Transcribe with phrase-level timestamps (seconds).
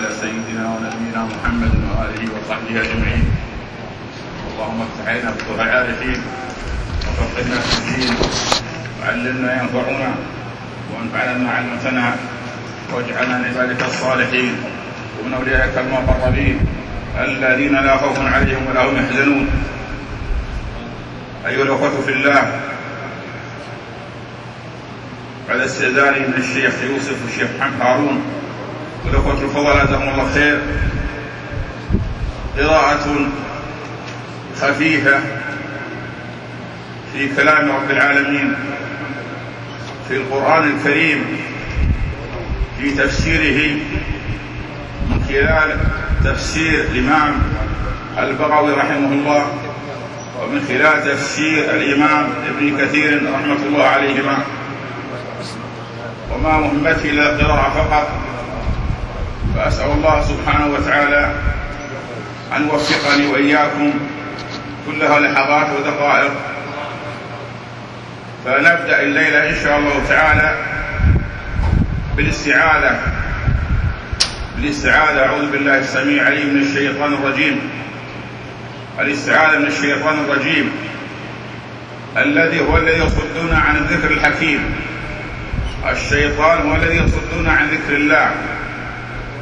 [0.00, 3.24] على سيدنا ونبينا محمد وآله وصحبه أجمعين.
[4.50, 6.20] اللهم افتح علينا فتوح العارفين
[7.04, 8.14] وفقهنا في الدين
[9.00, 10.10] وعلمنا ينفعنا
[10.92, 12.16] وانفعنا بما علمتنا
[12.92, 14.54] واجعلنا من عبادك الصالحين.
[15.20, 16.58] ومن أوليائك المقربين.
[17.20, 19.48] الذين لا خوف عليهم ولا هم يحزنون.
[21.46, 22.60] أيها الأخوة في الله
[25.48, 28.22] بعد استئذاني من الشيخ يوسف والشيخ محمد هارون
[29.04, 30.58] والاخوه الفضلاء جزاهم الله خير.
[32.58, 33.06] قراءة
[34.60, 35.20] خفيفة
[37.12, 38.54] في كلام رب العالمين
[40.08, 41.24] في القرآن الكريم
[42.78, 43.76] في تفسيره
[45.10, 45.78] من خلال
[46.24, 47.42] تفسير الإمام
[48.18, 49.46] البغوي رحمه الله
[50.42, 54.38] ومن خلال تفسير الإمام ابن كثير رحمة الله عليهما.
[56.30, 58.08] وما مهمتي إلا القراءة فقط.
[59.56, 61.32] فأسأل الله سبحانه وتعالى
[62.56, 63.92] أن يوفقني وإياكم
[64.86, 66.32] كلها لحظات ودقائق
[68.44, 70.54] فنبدأ الليلة إن شاء الله تعالى
[72.16, 73.00] بالاستعاذة.
[74.56, 77.60] بالاستعاذة أعوذ بالله السميع العليم من الشيطان الرجيم.
[79.00, 80.70] الاستعاذة من الشيطان الرجيم.
[82.16, 84.74] الذي هو الذي يصدون عن الذكر الحكيم.
[85.90, 88.30] الشيطان هو الذي يصدون عن ذكر الله.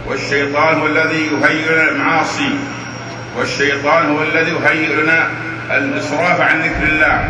[0.07, 2.51] والشيطان هو الذي يهيئ لنا المعاصي
[3.37, 5.29] والشيطان هو الذي يهيئ لنا
[5.71, 7.29] الإصراف عن ذكر الله.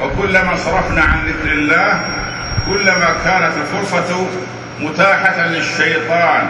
[0.00, 2.00] وكلما صرفنا عن ذكر الله
[2.66, 4.26] كلما كانت الفرصة
[4.80, 6.48] متاحة للشيطان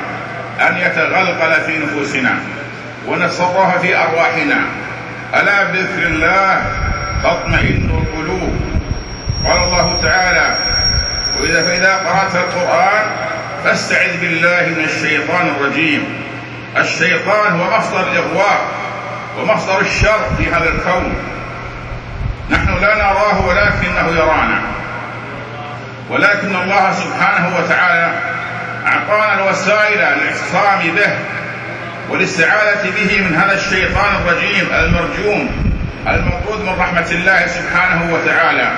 [0.60, 2.34] أن يتغلغل في نفوسنا
[3.06, 4.60] ونتصرف في أرواحنا.
[5.34, 6.62] ألا بذكر الله
[7.22, 8.60] تطمئن القلوب؟
[9.46, 10.58] قال الله تعالى
[11.40, 13.29] وإذا فإذا قرأت القرآن
[13.64, 16.04] فاستعذ بالله من الشيطان الرجيم.
[16.76, 18.60] الشيطان هو مصدر الإغواء
[19.38, 21.14] ومصدر الشر في هذا الكون.
[22.50, 24.60] نحن لا نراه ولكنه يرانا.
[26.10, 28.12] ولكن الله سبحانه وتعالى
[28.86, 31.12] أعطانا الوسائل للاعتصام به
[32.10, 35.50] والاستعاذة به من هذا الشيطان الرجيم المرجوم
[36.06, 38.72] المطرود من رحمة الله سبحانه وتعالى.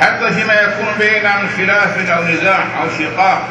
[0.00, 3.42] حتى فيما يكون بيننا من خلاف أو نزاع أو شقاق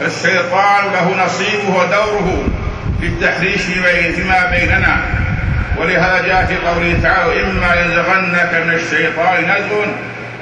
[0.00, 2.48] فالشيطان له نصيبه ودوره
[3.00, 3.62] في التحريش
[4.16, 5.00] فيما بيننا.
[5.76, 9.86] ولهذا جاء في قوله تعالى إما ينزغنك من الشيطان نزغ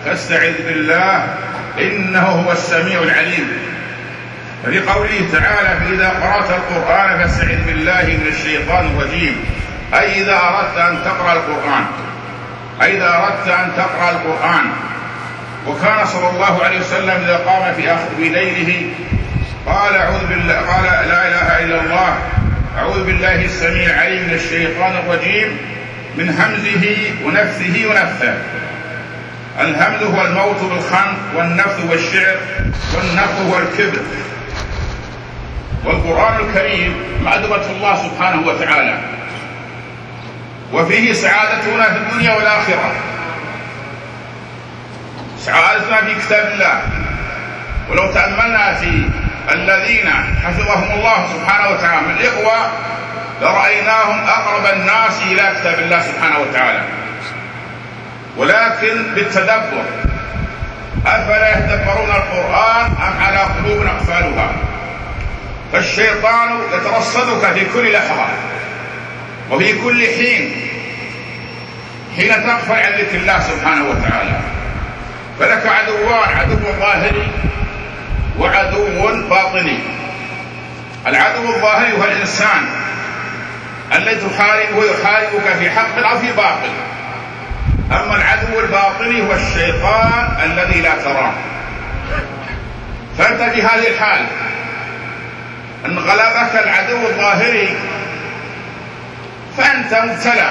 [0.05, 1.25] فاستعذ بالله
[1.79, 3.49] إنه هو السميع العليم.
[4.65, 9.45] وفي قوله تعالى فإذا قرأت القرآن فاستعذ بالله من الشيطان الرجيم.
[9.95, 11.85] أي إذا أردت أن تقرأ القرآن.
[12.83, 14.65] أي إذا أردت أن تقرأ القرآن.
[15.67, 17.75] وكان صلى الله عليه وسلم إذا قام
[18.17, 18.91] في ليله
[19.67, 22.19] قال أعوذ بالله قال لا إله إلا الله.
[22.79, 25.59] أعوذ بالله السميع العليم من الشيطان الرجيم
[26.17, 26.85] من همزه
[27.25, 28.35] ونفثه ونفثه
[29.61, 32.37] الهمز هو الموت بالخنق والنفث هو الشعر
[32.95, 34.03] والنفث هو الكبر
[35.85, 38.99] والقرآن الكريم معدبة الله سبحانه وتعالى.
[40.73, 42.93] وفيه سعادتنا في الدنيا والآخرة.
[45.39, 46.83] سعادتنا في كتاب الله.
[47.91, 49.09] ولو تأملنا في
[49.51, 50.11] الذين
[50.45, 52.07] حفظهم الله سبحانه وتعالى.
[52.07, 52.71] من الإخوة
[53.41, 56.83] لرأيناهم أقرب الناس إلى كتاب الله سبحانه وتعالى.
[58.37, 59.85] ولكن بالتدبر.
[61.07, 64.53] أفلا يتدبرون القرآن أم على قلوب أقفالها؟
[65.73, 68.27] فالشيطان يترصدك في كل لحظة
[69.51, 70.69] وفي كل حين
[72.17, 74.41] حين تغفل عن ذكر الله سبحانه وتعالى.
[75.41, 77.29] فلك عدوان عدو ظاهري
[78.39, 78.87] وعدو
[79.31, 79.79] باطني.
[81.07, 82.67] العدو الظاهري هو الإنسان
[83.95, 86.73] الذي تحاربه يحاربك في حق أو في باطل.
[87.93, 91.33] أما العدو الباطني هو الشيطان الذي لا تراه.
[93.19, 94.27] فأنت في هذه الحال
[95.87, 97.77] أن غلبك العدو الظاهري
[99.59, 100.51] فأنت مبتلى.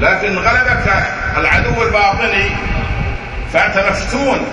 [0.00, 1.06] لكن غلبك
[1.36, 2.50] العدو الباطني
[3.52, 4.46] فأنت مفتون.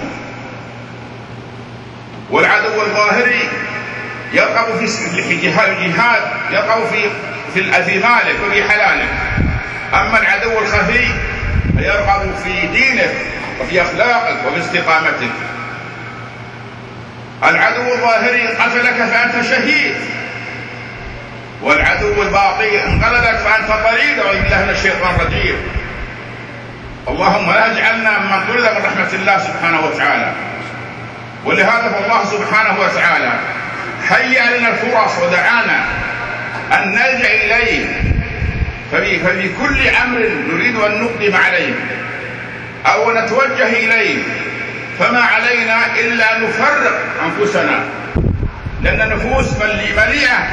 [2.30, 3.50] والعدو الظاهري
[4.34, 6.22] يرغب في الجهاد
[6.52, 7.10] يرغب في
[7.54, 9.08] في في مالك وفي حلالك
[9.94, 11.08] أما العدو الخفي
[11.78, 13.12] فيرغب في دينك
[13.62, 15.32] وفي اخلاقك وفي استقامتك
[17.44, 19.96] العدو الظاهري ان قتلك فأنت شهيد.
[21.62, 25.56] والعدو الباقي ان غلبك فأنت طريد أعوذ بالله من الشيطان الرجيم.
[27.08, 30.32] اللهم لا اجعلنا ممن طرد من رحمة الله سبحانه وتعالى.
[31.46, 33.34] ولهذا فالله سبحانه وتعالى
[34.10, 35.84] هيأ لنا الفرص ودعانا
[36.74, 37.86] أن نلجأ إليه.
[38.92, 40.20] ففي, ففي كل أمر
[40.54, 41.74] نريد أن نقدم عليه
[42.86, 44.24] أو نتوجه إليه.
[45.00, 47.80] فما علينا إلا أن نفرق أنفسنا.
[48.84, 49.46] لأن النفوس
[49.98, 50.48] مليئة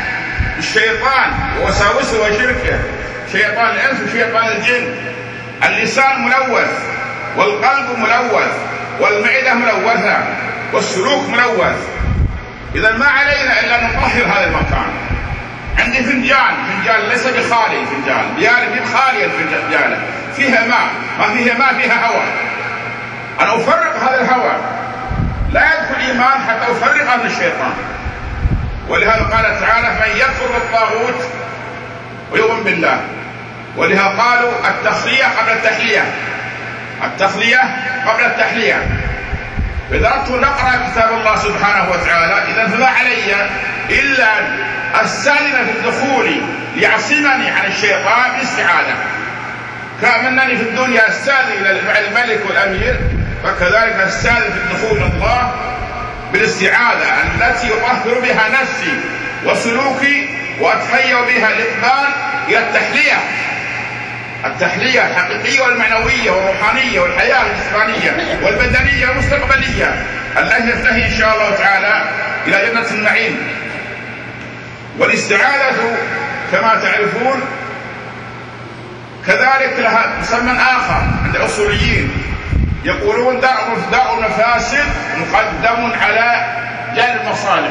[0.56, 2.78] بالشيطان ووساوسه وشركه.
[3.32, 4.94] شيطان الإنس وشيطان الجن.
[5.66, 6.82] اللسان ملوث
[7.36, 8.52] والقلب ملوث
[9.00, 10.24] والمعدة ملوثة.
[10.72, 11.88] والسلوك ملوث
[12.74, 14.90] إذا ما علينا إلا أن نطهر هذا المكان.
[15.78, 18.24] عندي فنجان فنجان ليس بخالي فنجان.
[18.38, 19.98] ديالي خالية الفنجان
[20.36, 20.88] فيها ماء
[21.18, 22.26] ما فيها ماء فيها هواء.
[23.40, 24.60] أنا أفرق هذا الهواء.
[25.52, 27.72] لا يدخل إيمان حتى أفرق من الشيطان.
[28.88, 31.24] ولهذا قال تعالى من يكفر بالطاغوت
[32.32, 33.00] ويؤمن بالله.
[33.76, 36.04] ولهذا قالوا التخلية قبل التحلية.
[37.04, 37.60] التخلية
[38.06, 38.99] قبل التحلية.
[39.92, 43.48] إذا أردت أقرأ كتاب الله سبحانه وتعالى إذا فما علي
[43.90, 44.44] إلا أن
[44.94, 46.42] أستأذن في الدخول
[46.76, 48.94] ليعصمني عن الشيطان بالاستعاذة
[50.02, 53.00] كأنني في الدنيا أستأذن مع الملك والأمير
[53.44, 55.52] فكذلك أستأذن في الدخول الله
[56.32, 59.00] بالاستعاذة التي أطهر بها نفسي
[59.44, 60.28] وسلوكي
[60.60, 62.08] وأتهيأ بها الإقبال
[62.48, 63.18] إلى التحلية.
[64.44, 70.04] التحلية الحقيقية والمعنوية والروحانية والحياة الجسمانية والبدنية والمستقبلية.
[70.38, 72.04] التي تنتهي إن شاء الله تعالى
[72.46, 73.38] إلى جنة النعيم.
[74.98, 75.96] والاستعاذة
[76.52, 77.40] كما تعرفون
[79.26, 82.12] كذلك لها مسمى آخر عند الأصوليين.
[82.84, 84.84] يقولون داء داء المفاسد
[85.16, 86.46] مقدم على
[86.96, 87.70] جلب المصالح.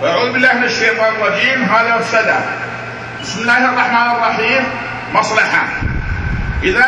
[0.00, 1.62] وأعوذ بالله من الشيطان الرجيم.
[1.62, 2.36] هذا مفسدة
[3.22, 4.64] بسم الله الرحمن الرحيم.
[5.14, 5.66] مصلحة.
[6.62, 6.86] إذا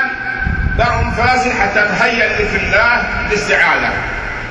[0.78, 3.92] درء فاسد حتى تهيأ لذكر الله بالاستعاذة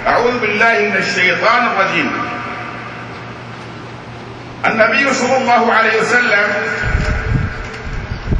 [0.07, 2.11] أعوذ بالله من الشيطان الرجيم.
[4.65, 6.47] النبي صلى الله عليه وسلم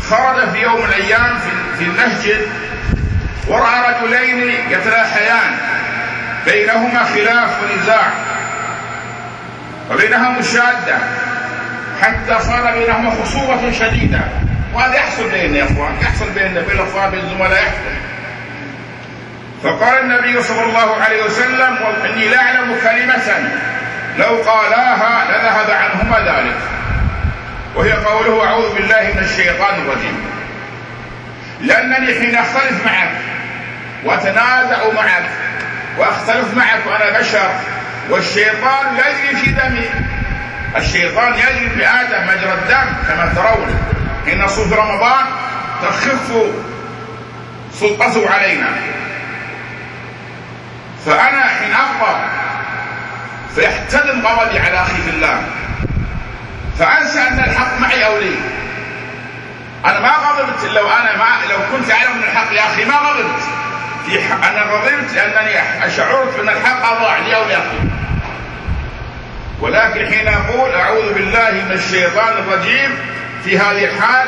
[0.09, 1.37] خرج في يوم من الأيام
[1.77, 2.41] في المسجد
[3.47, 5.57] ورأى رجلين يتلاحيان.
[6.45, 8.11] بينهما خلاف ونزاع
[9.91, 10.97] وبينها مشادة
[12.01, 14.21] حتى صار بينهما خصومة شديدة.
[14.73, 17.91] وهذا يحصل بيننا يا أخوان يحصل بيننا بين الأخوان بين الزملاء يحصل.
[19.63, 23.50] فقال النبي صلى الله عليه وسلم اني لا أعلم كلمة
[24.18, 26.57] لو قالاها لذهب عنهما ذلك.
[27.75, 30.18] وهي قوله أعوذ بالله من الشيطان الرجيم.
[31.62, 33.12] لأنني حين أختلف معك
[34.03, 35.29] وأتنازع معك
[35.97, 37.51] وأختلف معك وأنا بشر
[38.09, 39.89] والشيطان يجري في دمي.
[40.77, 44.00] الشيطان يجري في آدم مجرى الدم كما ترون.
[44.27, 45.25] نصوم في رمضان
[45.81, 46.31] تخف
[47.73, 48.69] سلطته علينا.
[51.06, 52.18] فأنا حين أغضب
[53.56, 55.44] فيحتدم غضبي على أخي في الله.
[56.79, 58.35] فأنسى أن الحق معي أو لي.
[59.85, 63.41] أنا ما غضبت لو أنا ما لو كنت أعلم من الحق يا أخي ما غضبت.
[64.06, 65.53] في حق أنا غضبت لأنني
[65.91, 67.77] شعرت أن الحق أضاع لي أو لأخي
[69.59, 72.97] ولكن حين أقول أعوذ بالله من الشيطان الرجيم.
[73.43, 74.27] في هذه الحال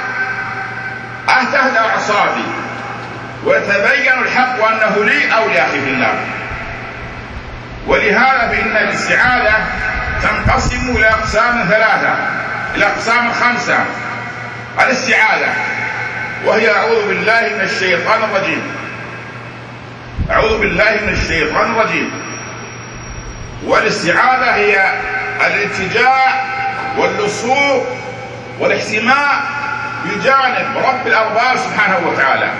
[1.30, 2.46] أهتهد أعصابي
[3.46, 6.20] ويتبين الحق أنه لي أو لأخي في الله
[7.88, 9.66] ولهذا فإن الاستعاذة
[10.24, 12.16] تنقسم إلى أقسام ثلاثة
[12.76, 13.86] إلى أقسام خمسة.
[14.82, 15.54] الاستعاذة
[16.46, 18.62] وهي أعوذ بالله من الشيطان الرجيم.
[20.32, 22.12] أعوذ بالله من الشيطان الرجيم.
[23.66, 24.94] والاستعاذة هي
[25.48, 26.46] الالتجاء
[26.98, 27.88] واللصوق
[28.60, 29.42] والاحتماء
[30.06, 32.52] بجانب رب الأرباب سبحانه وتعالى.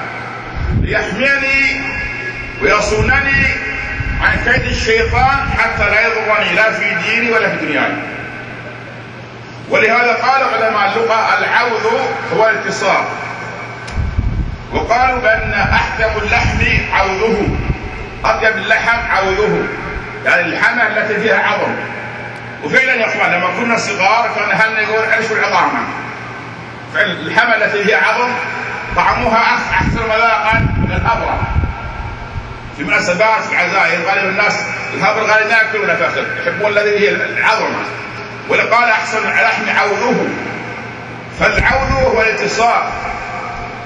[0.82, 1.82] ليحميني
[2.62, 3.46] ويصونني
[4.22, 7.94] عن كيد الشيطان حتى لا يضرني لا في ديني ولا في دنياي.
[9.70, 11.86] ولهذا قال علماء اللغة العوذ
[12.36, 13.06] هو الالتصاق
[14.74, 16.60] وقالوا بأن أحكم اللحم
[16.94, 17.48] عوذه
[18.26, 19.68] أطيب اللحم عوذه
[20.26, 21.76] يعني اللحمة التي فيها عظم
[22.64, 25.80] وفعلا يا أخوان لما كنا صغار كان أهلنا يقول عرشوا العظامة.
[26.94, 28.30] فعلا التي فيها عظم
[28.96, 31.40] طعمها أحسن مذاقا من الأبرة.
[32.78, 34.60] في مناسبات في العزائر غالبا الناس
[34.94, 37.84] الهبر غالبا ما يأكلون فخذ يحبون الذي هي العظمة.
[38.50, 40.28] ولقال أحسن لحم عوذه
[41.40, 42.92] فالعوذ هو الالتصاق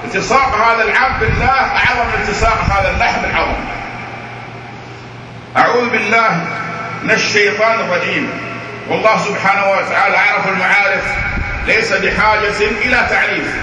[0.04, 3.64] التصاق هذا العبد بالله أعظم من التصاق هذا اللحم العظم.
[5.56, 6.44] أعوذ بالله
[7.02, 8.47] من الشيطان الرجيم.
[8.88, 11.04] والله سبحانه وتعالى عرف المعارف.
[11.66, 13.54] ليس بحاجة إلى تعريف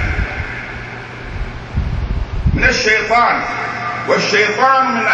[2.53, 3.41] من الشيطان
[4.08, 5.08] والشيطان من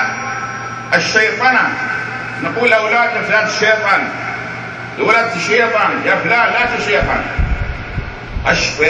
[0.93, 1.69] الشيطنة.
[2.43, 4.07] نقول أولادنا فلان الشيطان
[4.99, 7.25] ولد شيطان يا فلان لا تشيطان.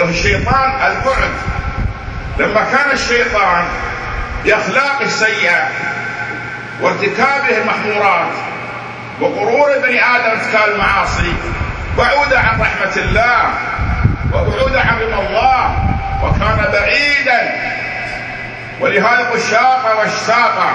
[0.09, 1.31] الشيطان البعد.
[2.39, 3.63] لما كان الشيطان
[4.45, 5.67] بأخلاقه السيئة
[6.81, 8.31] وارتكابه المحمورات
[9.21, 11.33] وغرور بني آدم ارتكاب المعاصي
[11.97, 13.53] بعود عن رحمة الله
[14.33, 15.75] وبعود عن رضا الله
[16.23, 17.53] وكان بعيدا.
[18.79, 20.71] ولهذا يقول شاق واشتاق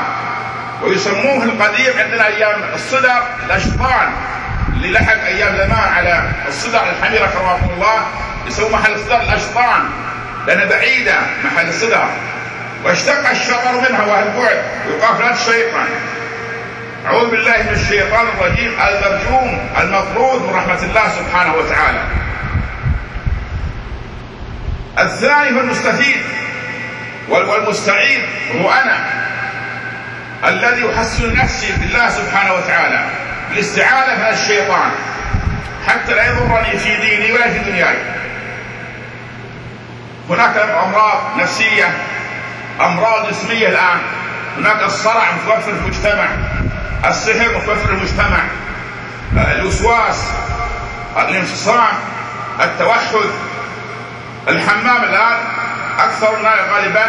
[0.82, 4.12] ويسموه القديم عندنا أيام الصدر الاشطان
[4.72, 8.06] اللي لحق أيام زمان على الصدر الحميره كرمكم الله
[8.46, 9.80] يسموه محل الصدر الاشطان
[10.46, 12.08] لانها بعيدة محل الصدر.
[12.84, 15.86] واشتق الشطر منها وهي البعد ويقال الشيطان
[17.06, 18.72] أعوذ بالله من الشيطان الرجيم.
[18.80, 22.02] المرجوم المطرود من رحمة الله سبحانه وتعالى.
[24.98, 26.22] الثاني هو المستفيد
[27.28, 28.20] والمستعيد
[28.60, 28.98] هو أنا
[30.44, 33.04] الذي أحسن نفسي بالله سبحانه وتعالى
[33.50, 34.90] بالاستعاذة من الشيطان
[35.86, 37.96] حتى لا يضرني في ديني ولا في دنياي.
[40.30, 41.88] هناك أمراض نفسية
[42.80, 43.98] أمراض جسمية الآن.
[44.58, 46.28] هناك الصرع متوفر في المجتمع.
[47.04, 48.38] السحر في المجتمع.
[49.36, 50.24] الوسواس
[51.16, 51.94] الانفصام
[52.60, 53.30] التوحد.
[54.48, 55.38] الحمام الآن
[55.98, 57.06] أكثر الناس غالبا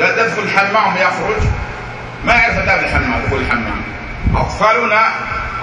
[0.00, 1.42] يدخل الحمام ويخرج
[2.24, 3.82] ما يعرف آداب الحمام دخول الحمام.
[4.34, 5.08] أطفالنا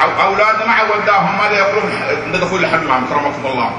[0.01, 1.92] أو أولادنا ما عودناهم ماذا يقولون؟
[2.34, 3.72] دخول الحمام كرمكم الله.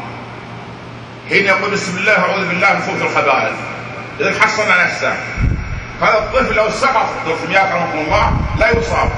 [1.28, 3.56] حين يقول بسم الله أعوذ بالله من خوف الخبائث.
[4.20, 5.14] إذا حصن نفسه
[6.02, 7.06] هذا الطفل لو سقط
[7.38, 9.10] في المياه كرمكم الله لا يصاب.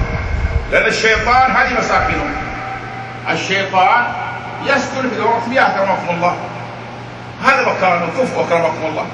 [0.71, 2.29] لأن الشيطان هذه مساكنه
[3.29, 4.03] الشيطان
[4.65, 6.37] يسكن في دورة مياه كرمكم الله.
[7.45, 9.05] هذا مكان الكفر أكرمكم الله.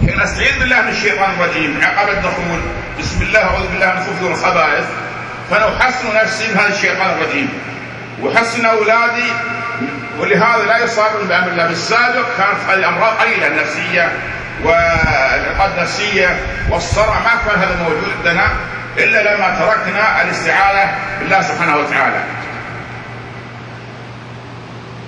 [0.00, 2.60] حين استعيذ بالله من الشيطان الرجيم عقب الدخول
[2.98, 4.84] بسم الله أعوذ بالله من الخبث والخبائث
[5.50, 7.48] فانا احسن نفسي من هذا الشيطان الرجيم.
[8.20, 9.32] واحسن أولادي
[10.18, 11.66] ولهذا لا يصابون بأمر الله.
[11.66, 14.12] بالسابق كانت هذه الأمراض قليلة النفسية
[14.64, 16.36] والعقد النفسية
[16.70, 18.48] والصرع ما كان هذا موجود عندنا
[18.98, 22.20] إلا لما تركنا الاستعاذة بالله سبحانه وتعالى.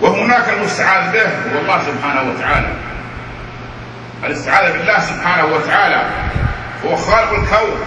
[0.01, 2.69] وهناك المستعاذ به هو الله سبحانه وتعالى.
[4.25, 6.03] الاستعاذة بالله سبحانه وتعالى
[6.85, 7.81] هو خالق الكون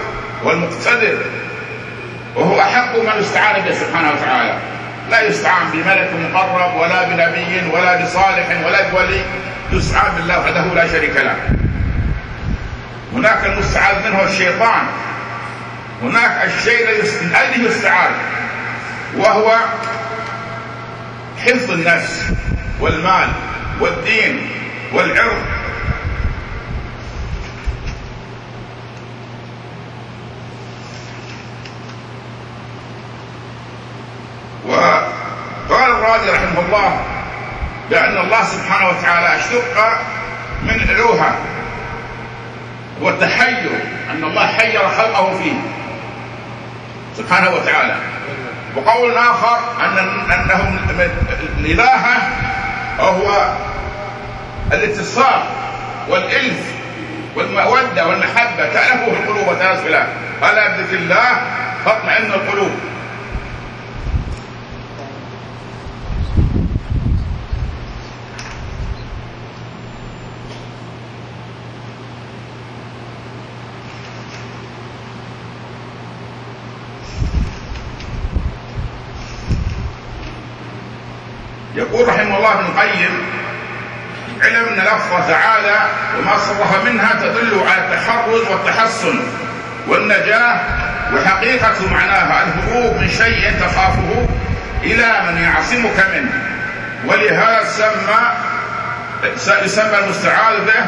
[0.43, 1.17] والمقتدر
[2.35, 4.57] وهو أحق من يستعان به سبحانه وتعالى
[5.11, 9.21] لا يستعان بملك مقرب ولا بنبي ولا بصالح ولا بولي
[9.71, 11.35] يستعان بالله وحده لا شريك له
[13.13, 14.83] هناك المستعاذ منه الشيطان
[16.03, 16.89] هناك الشيء
[17.35, 18.11] أجله يستعاذ
[19.17, 19.57] وهو
[21.45, 22.33] حفظ النفس
[22.79, 23.29] والمال
[23.79, 24.49] والدين
[24.93, 25.43] والعرض.
[34.65, 37.01] وقال الرازي رحمه الله
[37.89, 39.99] بأن الله سبحانه وتعالى اشتق
[40.63, 41.35] من الوهة
[43.01, 43.69] والتحير
[44.11, 45.78] أن الله حير خلقه فيه.
[47.19, 47.95] سبحانه وتعالى.
[48.75, 49.97] وقول آخر أن
[50.31, 50.79] أنه
[51.57, 52.17] الإلهة
[52.99, 53.53] هو
[54.73, 55.41] الاتصال
[56.09, 56.73] والإلف
[57.35, 58.73] والمودة والمحبة.
[58.73, 60.07] تألفه القلوب وتناسلها
[60.43, 61.41] ألا بذكر الله
[61.85, 62.71] تطمئن القلوب
[81.75, 83.25] يقول رحمه الله ابن القيم
[84.43, 85.77] علم أن لفظه تعالى
[86.17, 89.19] وما صرف منها تدل على التحرز والتحصن
[89.87, 90.59] والنجاة
[91.13, 94.27] وحقيقه معناها الهروب من شيء تخافه
[94.83, 96.31] إلى من يعصمك منه.
[97.05, 98.31] ولهذا سمى
[99.65, 100.85] يسمى المستعاذ به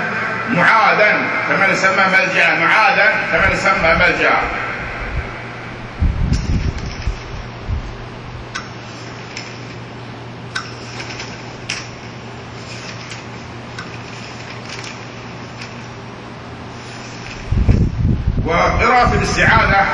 [0.50, 1.18] معاذا
[1.50, 4.34] كما يسمى ملجأ معاذا كما يسمى ملجأ.
[18.92, 19.86] وقراءة الاستعاذة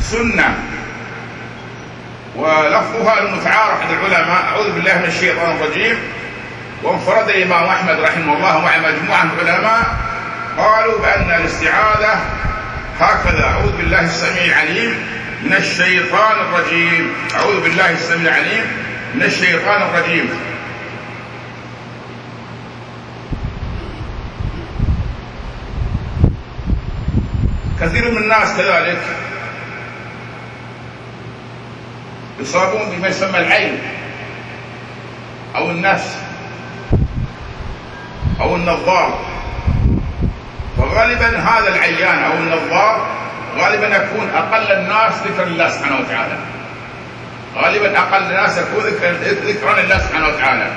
[0.00, 0.54] سنة
[2.36, 4.44] ولفظها المتعارف عند العلماء.
[4.48, 5.96] أعوذ بالله من الشيطان الرجيم.
[6.82, 9.96] وانفرد الإمام أحمد رحمه الله مع مجموعة من العلماء.
[10.58, 12.20] قالوا بأن الاستعاذة
[13.00, 13.44] هكذا.
[13.44, 14.94] أعوذ بالله السميع العليم
[15.42, 17.12] من الشيطان الرجيم.
[17.34, 18.64] أعوذ بالله السميع العليم
[19.14, 20.30] من الشيطان الرجيم.
[27.88, 28.98] كثير من الناس كذلك
[32.40, 33.78] يصابون بما يسمى العين
[35.56, 36.16] أو النفس
[38.40, 39.20] أو النظار.
[40.78, 43.06] وغالبا هذا العيان أو النظار
[43.56, 46.38] غالبا يكون أقل الناس ذكرا لله سبحانه وتعالى.
[47.56, 48.84] غالبا أقل الناس يكون
[49.46, 50.70] ذكرا لله سبحانه وتعالى.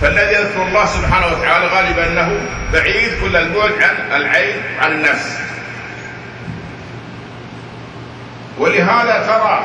[0.00, 2.40] فالذي يذكر الله سبحانه وتعالى غالبا أنه
[2.72, 5.41] بعيد كل البعد عن العين وعن النفس.
[8.58, 9.60] ولهذا ترى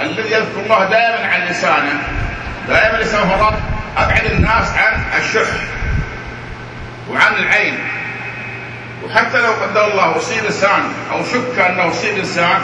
[0.00, 2.02] الذي يذكر الله دائما عن لسانه
[2.68, 3.54] دائما لسانه مرات
[3.96, 5.50] أبعد الناس عن الشح
[7.10, 7.78] وعن العين.
[9.04, 12.58] وحتى لو قدر الله أصيب إنسان أو شك أنه أصيب إنسان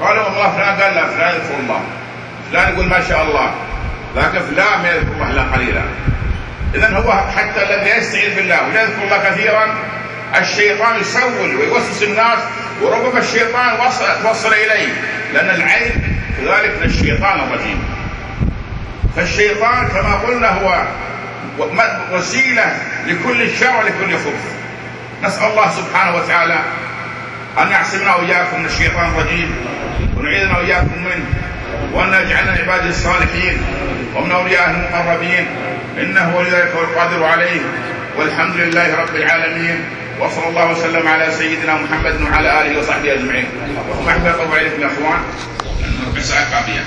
[0.00, 1.80] قال والله فلان قال لا فلان يذكر الله.
[2.50, 3.54] فلان يقول ما شاء الله.
[4.16, 5.82] لكن فلان ما يذكر الله إلا قليلا.
[6.74, 9.74] إذا هو حتى الذي يستعيذ بالله ولا يذكر الله كثيرا
[10.36, 12.38] الشيطان يسول ويوسوس الناس
[12.82, 14.92] وربما الشيطان وصل, وصل إليه
[15.34, 17.84] لأن العين كذلك من الشيطان الرجيم.
[19.16, 20.82] فالشيطان كما قلنا هو
[22.12, 24.54] وسيلة لكل شر ولكل خبث
[25.22, 26.58] نسأل الله سبحانه وتعالى
[27.62, 29.56] أن يعصمنا وإياكم من الشيطان الرجيم
[30.16, 31.24] ونعيذنا وإياكم منه
[31.92, 33.58] وأن يجعلنا عباده الصالحين
[34.14, 35.46] ومن أوليائه المقربين.
[36.00, 37.60] إنه ولي ذلك والقادر عليه
[38.16, 39.84] والحمد لله رب العالمين.
[40.20, 43.46] وصلى الله وسلم على سيدنا محمد وعلى آله وصحبه أجمعين.
[44.00, 45.20] وما أحب عليكم يا أخوان.
[45.84, 46.84] أن ربع ساعة قاضية